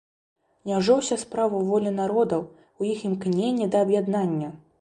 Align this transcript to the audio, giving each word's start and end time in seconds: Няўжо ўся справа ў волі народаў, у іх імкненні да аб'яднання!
Няўжо 0.69 0.95
ўся 0.99 1.17
справа 1.25 1.53
ў 1.59 1.63
волі 1.73 1.91
народаў, 2.01 2.41
у 2.81 2.91
іх 2.95 3.07
імкненні 3.11 3.71
да 3.77 3.87
аб'яднання! 3.87 4.49